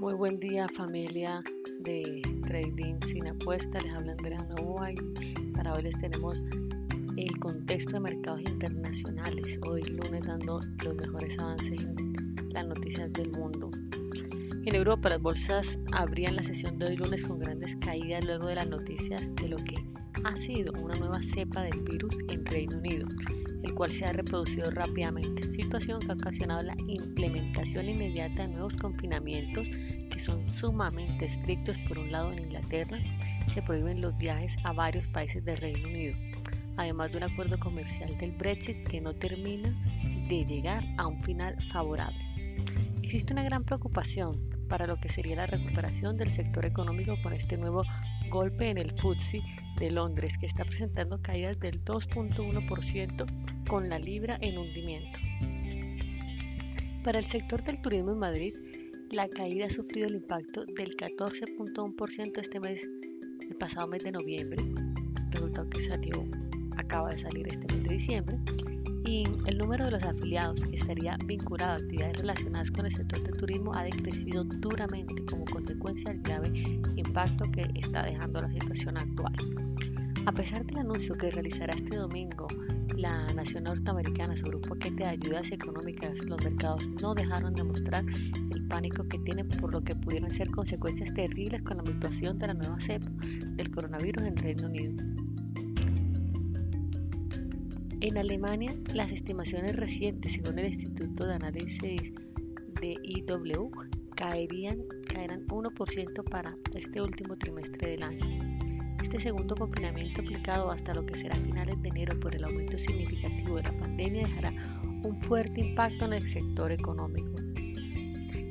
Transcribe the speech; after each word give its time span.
Muy 0.00 0.14
buen 0.14 0.40
día 0.40 0.66
familia 0.66 1.42
de 1.80 2.22
Trading 2.48 2.98
sin 3.06 3.26
apuesta, 3.26 3.78
les 3.80 3.92
habla 3.92 4.12
Andrea 4.12 4.42
Novoa 4.44 4.88
y 4.92 5.52
para 5.52 5.74
hoy 5.74 5.82
les 5.82 6.00
tenemos 6.00 6.42
el 7.18 7.38
contexto 7.38 7.92
de 7.92 8.00
mercados 8.00 8.40
internacionales, 8.40 9.60
hoy 9.68 9.82
lunes 9.82 10.22
dando 10.26 10.62
los 10.82 10.94
mejores 10.94 11.38
avances 11.38 11.82
en 11.82 12.48
las 12.48 12.66
noticias 12.66 13.12
del 13.12 13.30
mundo. 13.32 13.70
En 14.64 14.74
Europa 14.74 15.10
las 15.10 15.20
bolsas 15.20 15.78
abrían 15.92 16.34
la 16.34 16.44
sesión 16.44 16.78
de 16.78 16.86
hoy 16.86 16.96
lunes 16.96 17.22
con 17.22 17.38
grandes 17.38 17.76
caídas 17.76 18.24
luego 18.24 18.46
de 18.46 18.54
las 18.54 18.68
noticias 18.68 19.30
de 19.36 19.50
lo 19.50 19.58
que 19.58 19.84
ha 20.24 20.36
sido 20.36 20.72
una 20.80 20.94
nueva 20.94 21.20
cepa 21.22 21.62
del 21.62 21.80
virus 21.82 22.14
en 22.28 22.44
Reino 22.46 22.78
Unido 22.78 23.06
el 23.62 23.74
cual 23.74 23.92
se 23.92 24.06
ha 24.06 24.12
reproducido 24.12 24.70
rápidamente, 24.70 25.52
situación 25.52 26.00
que 26.00 26.12
ha 26.12 26.14
ocasionado 26.14 26.62
la 26.62 26.76
implementación 26.86 27.88
inmediata 27.88 28.42
de 28.42 28.48
nuevos 28.48 28.74
confinamientos 28.76 29.68
que 29.68 30.18
son 30.18 30.48
sumamente 30.48 31.26
estrictos. 31.26 31.78
Por 31.86 31.98
un 31.98 32.10
lado, 32.10 32.32
en 32.32 32.44
Inglaterra 32.44 32.98
se 33.52 33.62
prohíben 33.62 34.00
los 34.00 34.16
viajes 34.16 34.56
a 34.64 34.72
varios 34.72 35.06
países 35.08 35.44
del 35.44 35.58
Reino 35.58 35.88
Unido, 35.88 36.16
además 36.76 37.10
de 37.12 37.18
un 37.18 37.24
acuerdo 37.24 37.58
comercial 37.58 38.16
del 38.18 38.32
Brexit 38.32 38.88
que 38.88 39.00
no 39.00 39.14
termina 39.14 39.68
de 40.28 40.44
llegar 40.46 40.84
a 40.96 41.06
un 41.06 41.22
final 41.22 41.56
favorable. 41.70 42.18
Existe 43.02 43.32
una 43.32 43.42
gran 43.42 43.64
preocupación 43.64 44.40
para 44.68 44.86
lo 44.86 44.96
que 44.96 45.08
sería 45.08 45.36
la 45.36 45.46
recuperación 45.46 46.16
del 46.16 46.30
sector 46.30 46.64
económico 46.64 47.16
con 47.22 47.32
este 47.32 47.58
nuevo 47.58 47.82
golpe 48.30 48.70
en 48.70 48.78
el 48.78 48.92
FTSE 48.92 49.42
de 49.78 49.90
Londres, 49.90 50.38
que 50.38 50.46
está 50.46 50.64
presentando 50.64 51.20
caídas 51.20 51.58
del 51.60 51.84
2.1% 51.84 53.66
con 53.68 53.88
la 53.88 53.98
libra 53.98 54.38
en 54.40 54.56
hundimiento. 54.56 55.18
Para 57.04 57.18
el 57.18 57.24
sector 57.24 57.62
del 57.64 57.80
turismo 57.80 58.12
en 58.12 58.18
Madrid, 58.18 58.54
la 59.10 59.28
caída 59.28 59.66
ha 59.66 59.70
sufrido 59.70 60.06
el 60.06 60.14
impacto 60.16 60.64
del 60.64 60.96
14.1% 60.96 62.38
este 62.38 62.60
mes, 62.60 62.88
el 63.40 63.56
pasado 63.56 63.88
mes 63.88 64.04
de 64.04 64.12
noviembre, 64.12 64.62
resultado 65.30 65.68
que 65.68 65.80
salió, 65.80 66.24
acaba 66.76 67.10
de 67.10 67.18
salir 67.18 67.48
este 67.48 67.74
mes 67.74 67.82
de 67.84 67.94
diciembre, 67.94 68.38
el 69.10 69.58
número 69.58 69.86
de 69.86 69.90
los 69.90 70.04
afiliados 70.04 70.64
que 70.64 70.76
estaría 70.76 71.16
vinculado 71.24 71.72
a 71.72 71.76
actividades 71.76 72.18
relacionadas 72.18 72.70
con 72.70 72.86
el 72.86 72.92
sector 72.92 73.20
del 73.20 73.36
turismo 73.36 73.74
ha 73.74 73.82
decrecido 73.82 74.44
duramente 74.44 75.14
como 75.28 75.44
consecuencia 75.46 76.10
del 76.10 76.22
grave 76.22 76.48
impacto 76.94 77.50
que 77.50 77.68
está 77.74 78.04
dejando 78.04 78.42
la 78.42 78.52
situación 78.52 78.98
actual. 78.98 79.32
A 80.26 80.32
pesar 80.32 80.64
del 80.64 80.78
anuncio 80.78 81.16
que 81.16 81.30
realizará 81.32 81.74
este 81.74 81.96
domingo 81.96 82.46
la 82.96 83.26
nación 83.34 83.64
norteamericana 83.64 84.36
sobre 84.36 84.56
un 84.56 84.62
paquete 84.62 85.02
de 85.02 85.06
ayudas 85.06 85.50
económicas, 85.50 86.24
los 86.26 86.44
mercados 86.44 86.86
no 87.02 87.12
dejaron 87.12 87.52
de 87.54 87.64
mostrar 87.64 88.04
el 88.06 88.66
pánico 88.68 89.08
que 89.08 89.18
tienen 89.18 89.48
por 89.48 89.72
lo 89.72 89.82
que 89.82 89.96
pudieran 89.96 90.30
ser 90.30 90.50
consecuencias 90.50 91.12
terribles 91.14 91.62
con 91.62 91.78
la 91.78 91.82
mutación 91.82 92.36
de 92.36 92.46
la 92.46 92.54
nueva 92.54 92.78
cepa 92.78 93.10
del 93.16 93.70
coronavirus 93.72 94.24
en 94.24 94.36
Reino 94.36 94.66
Unido. 94.68 95.19
En 98.02 98.16
Alemania, 98.16 98.74
las 98.94 99.12
estimaciones 99.12 99.76
recientes, 99.76 100.32
según 100.32 100.58
el 100.58 100.68
Instituto 100.68 101.26
de 101.26 101.34
Análisis 101.34 102.10
de 102.80 102.96
IW, 103.02 103.70
caerían, 104.16 104.78
caerán 105.06 105.46
1% 105.48 106.24
para 106.30 106.56
este 106.74 107.02
último 107.02 107.36
trimestre 107.36 107.90
del 107.90 108.02
año. 108.02 108.24
Este 109.02 109.20
segundo 109.20 109.54
confinamiento 109.54 110.22
aplicado 110.22 110.70
hasta 110.70 110.94
lo 110.94 111.04
que 111.04 111.14
será 111.14 111.38
finales 111.40 111.74
de 111.82 111.90
enero 111.90 112.18
por 112.20 112.34
el 112.34 112.44
aumento 112.44 112.78
significativo 112.78 113.56
de 113.56 113.64
la 113.64 113.72
pandemia 113.72 114.26
dejará 114.26 114.80
un 115.02 115.14
fuerte 115.20 115.60
impacto 115.60 116.06
en 116.06 116.14
el 116.14 116.26
sector 116.26 116.72
económico. 116.72 117.36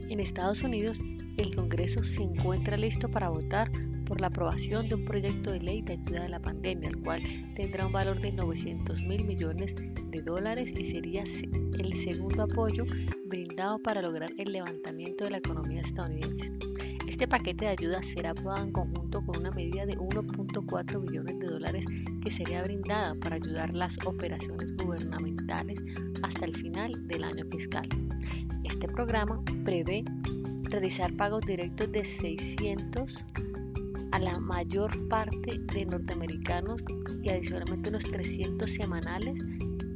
En 0.10 0.20
Estados 0.20 0.62
Unidos, 0.64 1.00
el 1.38 1.56
Congreso 1.56 2.04
se 2.04 2.22
encuentra 2.22 2.78
listo 2.78 3.10
para 3.10 3.30
votar 3.30 3.72
por 4.10 4.20
la 4.20 4.28
aprobación 4.28 4.90
de 4.90 4.96
un 4.96 5.06
proyecto 5.06 5.52
de 5.52 5.60
ley 5.60 5.82
de 5.84 5.94
ayuda 5.94 6.26
a 6.26 6.30
la 6.30 6.40
pandemia, 6.42 6.90
el 6.90 6.98
cual 6.98 7.22
tendrá 7.56 7.86
un 7.86 7.94
valor 7.94 8.20
de 8.20 8.32
900 8.32 9.02
mil 9.04 9.24
millones 9.24 9.76
de 9.76 10.22
dólares 10.24 10.74
y 10.76 10.84
sería 10.84 11.24
el 11.24 11.94
segundo 11.94 12.44
apoyo 12.44 12.86
brindado 13.28 13.78
para 13.78 14.02
lograr 14.02 14.32
el 14.40 14.52
levantamiento 14.52 15.26
de 15.26 15.30
la 15.30 15.38
economía 15.38 15.82
estadounidense. 15.82 16.52
Este 17.08 17.28
paquete 17.28 17.66
de 17.66 17.72
ayuda 17.72 18.02
será 18.02 18.32
aprobado 18.32 18.64
en 18.64 18.72
conjunto 18.72 19.24
con 19.24 19.38
una 19.38 19.52
medida 19.52 19.86
de 19.86 19.96
1.4 19.98 21.02
billones 21.02 21.40
de 21.40 21.48
dólares 21.48 21.86
que 22.24 22.32
sería 22.32 22.64
brindada 22.64 23.14
para 23.16 23.36
ayudar 23.36 23.74
las 23.76 23.96
operaciones 24.06 24.76
gubernamentales 24.78 25.80
hasta 26.24 26.46
el 26.46 26.56
final 26.56 27.08
del 27.08 27.24
año 27.24 27.46
fiscal. 27.52 27.88
Este 28.64 28.88
programa 28.88 29.44
prevé 29.64 30.04
realizar 30.64 31.16
pagos 31.16 31.46
directos 31.46 31.92
de 31.92 32.06
600 32.06 33.24
a 34.12 34.20
la 34.20 34.40
mayor 34.40 35.08
parte 35.08 35.60
de 35.74 35.86
norteamericanos 35.86 36.82
y 37.22 37.30
adicionalmente 37.30 37.90
unos 37.90 38.04
300 38.04 38.70
semanales 38.70 39.36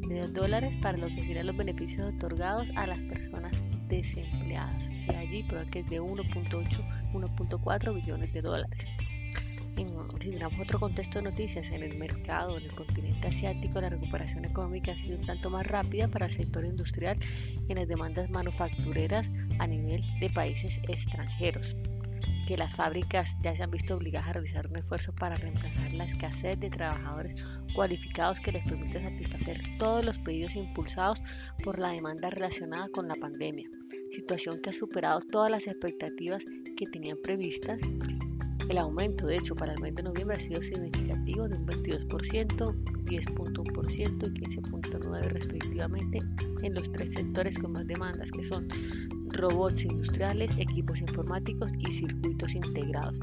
de 0.07 0.27
dólares 0.27 0.75
para 0.77 0.97
lo 0.97 1.07
que 1.07 1.21
serían 1.21 1.47
los 1.47 1.57
beneficios 1.57 2.13
otorgados 2.13 2.69
a 2.75 2.87
las 2.87 2.99
personas 2.99 3.67
desempleadas. 3.87 4.89
Y 4.89 5.15
allí 5.15 5.43
creo 5.47 5.65
que 5.69 5.79
es 5.79 5.89
de 5.89 6.01
1.8, 6.01 7.13
1.4 7.13 7.95
billones 7.95 8.33
de 8.33 8.41
dólares. 8.41 8.85
En, 9.75 9.87
si 10.21 10.29
miramos 10.29 10.59
otro 10.59 10.79
contexto 10.79 11.17
de 11.17 11.31
noticias, 11.31 11.71
en 11.71 11.81
el 11.81 11.97
mercado, 11.97 12.55
en 12.57 12.65
el 12.65 12.71
continente 12.73 13.27
asiático, 13.27 13.81
la 13.81 13.89
recuperación 13.89 14.45
económica 14.45 14.91
ha 14.91 14.97
sido 14.97 15.17
un 15.17 15.25
tanto 15.25 15.49
más 15.49 15.65
rápida 15.65 16.07
para 16.07 16.27
el 16.27 16.31
sector 16.31 16.63
industrial 16.63 17.17
en 17.67 17.75
las 17.77 17.87
demandas 17.87 18.29
manufactureras 18.29 19.31
a 19.57 19.65
nivel 19.65 20.03
de 20.19 20.29
países 20.29 20.79
extranjeros 20.87 21.75
que 22.47 22.57
las 22.57 22.73
fábricas 22.75 23.37
ya 23.41 23.55
se 23.55 23.63
han 23.63 23.71
visto 23.71 23.95
obligadas 23.95 24.29
a 24.29 24.33
realizar 24.33 24.67
un 24.67 24.77
esfuerzo 24.77 25.13
para 25.13 25.35
reemplazar 25.35 25.93
la 25.93 26.05
escasez 26.05 26.59
de 26.59 26.69
trabajadores 26.69 27.43
cualificados 27.73 28.39
que 28.39 28.51
les 28.51 28.63
permite 28.65 29.01
satisfacer 29.01 29.61
todos 29.79 30.05
los 30.05 30.19
pedidos 30.19 30.55
impulsados 30.55 31.21
por 31.63 31.79
la 31.79 31.91
demanda 31.91 32.29
relacionada 32.29 32.89
con 32.89 33.07
la 33.07 33.15
pandemia, 33.15 33.69
situación 34.11 34.61
que 34.61 34.69
ha 34.69 34.73
superado 34.73 35.21
todas 35.21 35.51
las 35.51 35.67
expectativas 35.67 36.43
que 36.77 36.85
tenían 36.87 37.17
previstas. 37.23 37.79
El 38.69 38.77
aumento, 38.77 39.27
de 39.27 39.35
hecho, 39.35 39.55
para 39.55 39.73
el 39.73 39.81
mes 39.81 39.95
de 39.95 40.03
noviembre 40.03 40.37
ha 40.37 40.39
sido 40.39 40.61
significativo 40.61 41.49
de 41.49 41.57
un 41.57 41.65
22%, 41.65 42.07
10.1% 43.05 44.27
y 44.27 44.41
15.9% 44.41 45.21
respectivamente 45.29 46.19
en 46.61 46.73
los 46.73 46.91
tres 46.91 47.11
sectores 47.11 47.59
con 47.59 47.73
más 47.73 47.85
demandas, 47.85 48.31
que 48.31 48.43
son 48.43 48.67
robots 49.33 49.83
industriales, 49.83 50.55
equipos 50.57 51.01
informáticos 51.01 51.71
y 51.79 51.91
circuitos 51.91 52.55
integrados. 52.55 53.19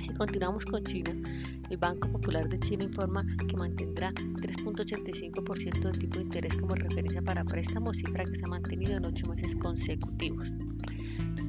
Si 0.00 0.12
continuamos 0.14 0.64
con 0.64 0.82
China, 0.84 1.12
el 1.68 1.76
Banco 1.76 2.10
Popular 2.10 2.48
de 2.48 2.58
China 2.58 2.84
informa 2.84 3.24
que 3.48 3.56
mantendrá 3.56 4.12
3.85% 4.12 5.92
de 5.92 5.98
tipo 5.98 6.18
de 6.18 6.24
interés 6.24 6.56
como 6.56 6.74
referencia 6.74 7.22
para 7.22 7.44
préstamos, 7.44 7.98
cifra 7.98 8.24
que 8.24 8.36
se 8.36 8.44
ha 8.44 8.48
mantenido 8.48 8.96
en 8.96 9.04
ocho 9.04 9.26
meses 9.28 9.54
consecutivos. 9.56 10.50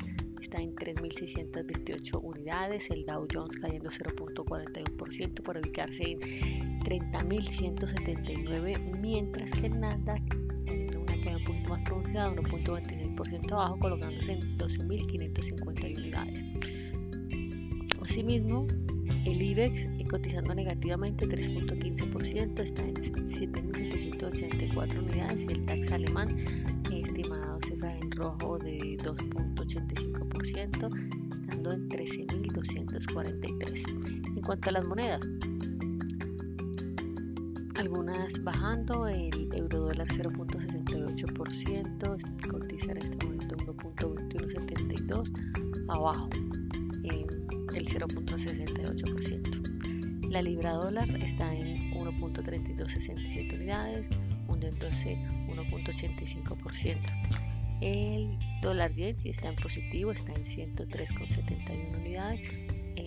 está 0.50 0.62
en 0.62 0.76
3.628 0.76 2.20
unidades, 2.24 2.90
el 2.90 3.06
Dow 3.06 3.28
Jones 3.32 3.56
cayendo 3.58 3.90
0.41% 3.90 5.44
por 5.44 5.58
ubicarse 5.58 6.12
en 6.12 6.20
30.179, 6.80 9.00
mientras 9.00 9.52
que 9.52 9.68
el 9.68 9.80
Nasdaq 9.80 10.24
tiene 10.66 10.98
una 10.98 11.14
caída 11.22 11.38
un 11.38 11.44
poquito 11.44 11.70
más 11.70 11.84
pronunciada, 11.84 12.34
1.26% 12.34 13.52
abajo, 13.52 13.78
colocándose 13.80 14.32
en 14.34 14.58
12.551 14.58 15.98
unidades. 15.98 16.44
Asimismo, 18.02 18.66
el 19.26 19.42
IBEX 19.42 19.88
cotizando 20.10 20.54
negativamente 20.56 21.28
3.15%, 21.28 22.60
está 22.60 22.84
en 22.84 22.96
7.784 22.96 24.98
unidades 24.98 25.46
y 25.48 25.52
el 25.54 25.66
DAX 25.66 25.92
alemán 25.92 26.38
estimado 26.92 27.60
cifra 27.62 27.96
en 27.96 28.12
rojo 28.12 28.58
de 28.58 28.98
2.85%, 28.98 31.42
estando 31.42 31.72
en 31.72 31.88
13.243. 31.90 34.36
En 34.36 34.42
cuanto 34.42 34.70
a 34.70 34.72
las 34.74 34.88
monedas, 34.88 35.22
algunas 37.76 38.44
bajando, 38.44 39.08
el 39.08 39.48
euro 39.54 39.82
dólar 39.82 40.08
0.68%, 40.08 42.50
cotiza 42.50 42.92
en 42.92 42.98
este 42.98 43.26
momento 43.26 43.56
1.2172, 43.58 45.32
abajo 45.88 46.30
el 47.76 47.86
0.68%. 47.86 50.30
La 50.30 50.42
libra 50.42 50.72
dólar 50.74 51.08
está 51.24 51.54
en 51.54 51.94
1.3267 51.94 53.56
unidades, 53.56 54.10
hundiéndose 54.48 55.18
1.85%. 55.48 56.98
El 57.82 58.38
dólar 58.62 58.94
yen 58.94 59.18
si 59.18 59.30
está 59.30 59.48
en 59.50 59.56
positivo, 59.56 60.12
está 60.12 60.34
en 60.34 60.44
103,71 60.44 61.98
unidades. 61.98 62.52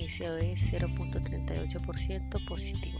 SOE 0.08 0.54
0.38% 0.54 2.46
positivo. 2.46 2.98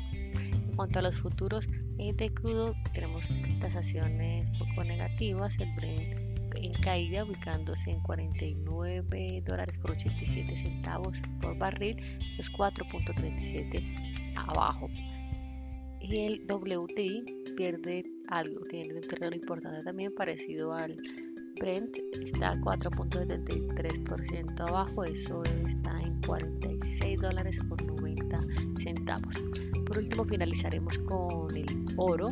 cuanto 0.76 0.98
a 0.98 1.02
los 1.02 1.16
futuros 1.16 1.66
de 1.96 2.30
crudo, 2.34 2.74
tenemos 2.92 3.30
tasaciones 3.60 4.50
poco 4.58 4.84
negativas. 4.84 5.58
El 5.58 5.72
Brent 5.72 6.21
en 6.56 6.72
caída, 6.74 7.24
ubicándose 7.24 7.90
en 7.90 8.00
49 8.00 9.42
dólares 9.46 9.78
por 9.78 9.92
87 9.92 10.56
centavos 10.56 11.22
por 11.40 11.56
barril, 11.58 11.96
los 12.36 12.52
4.37 12.52 14.34
abajo. 14.36 14.90
Y 16.00 16.20
el 16.20 16.44
WTI 16.48 17.24
pierde 17.56 18.02
algo, 18.28 18.60
tiene 18.64 18.94
un 18.94 19.00
terreno 19.02 19.36
importante 19.36 19.84
también 19.84 20.12
parecido 20.14 20.72
al 20.72 20.96
Brent, 21.60 21.96
está 22.20 22.54
4.73% 22.56 24.68
abajo, 24.68 25.04
eso 25.04 25.44
está 25.44 26.00
en 26.00 26.20
46 26.22 27.20
dólares 27.20 27.60
por 27.68 27.80
90 27.84 28.40
centavos. 28.82 29.34
Por 29.86 29.98
último 29.98 30.24
finalizaremos 30.24 30.98
con 31.00 31.54
el 31.56 31.86
oro, 31.98 32.30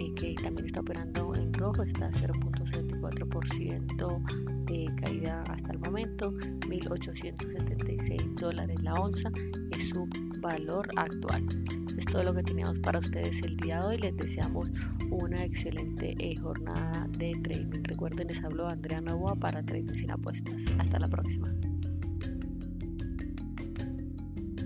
eh, 0.00 0.12
que 0.14 0.34
también 0.42 0.66
está 0.66 0.80
operando 0.80 1.34
en 1.34 1.54
rojo, 1.54 1.84
está 1.84 2.12
0.74% 2.66 4.66
de 4.66 4.92
caída 4.96 5.42
hasta 5.48 5.72
el 5.72 5.78
momento, 5.78 6.32
1.876 6.32 8.34
dólares 8.34 8.82
la 8.82 8.94
onza 8.94 9.30
es 9.70 9.90
su 9.90 10.08
valor 10.40 10.88
actual. 10.96 11.46
Es 11.96 12.04
todo 12.04 12.24
lo 12.24 12.34
que 12.34 12.42
teníamos 12.42 12.80
para 12.80 12.98
ustedes 12.98 13.40
el 13.42 13.56
día 13.56 13.80
de 13.80 13.86
hoy. 13.86 13.98
Les 13.98 14.16
deseamos 14.16 14.68
una 15.10 15.44
excelente 15.44 16.14
eh, 16.18 16.36
jornada 16.36 17.06
de 17.18 17.32
trading. 17.42 17.84
Recuerden, 17.84 18.26
les 18.28 18.42
habló 18.44 18.68
Andrea 18.68 19.00
Novoa 19.00 19.34
para 19.36 19.62
Trading 19.62 19.94
sin 19.94 20.10
apuestas. 20.10 20.62
Hasta 20.78 20.98
la 20.98 21.08
próxima. 21.08 21.48